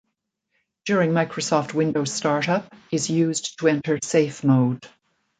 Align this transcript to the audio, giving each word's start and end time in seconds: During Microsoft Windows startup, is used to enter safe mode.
During 0.85 1.11
Microsoft 1.11 1.75
Windows 1.75 2.11
startup, 2.11 2.73
is 2.91 3.11
used 3.11 3.59
to 3.59 3.67
enter 3.67 3.99
safe 4.01 4.43
mode. 4.43 4.83